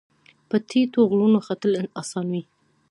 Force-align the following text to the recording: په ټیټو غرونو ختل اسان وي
په 0.49 0.55
ټیټو 0.69 1.01
غرونو 1.09 1.39
ختل 1.47 1.71
اسان 2.01 2.25
وي 2.33 2.43